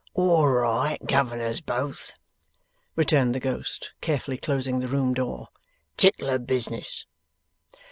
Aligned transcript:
'All 0.15 0.49
right, 0.49 0.97
Governors 1.05 1.61
Both,' 1.61 2.15
returned 2.95 3.35
the 3.35 3.39
ghost, 3.39 3.93
carefully 4.01 4.37
closing 4.37 4.79
the 4.79 4.87
room 4.87 5.13
door; 5.13 5.49
''tickler 5.95 6.43
business. 6.43 7.05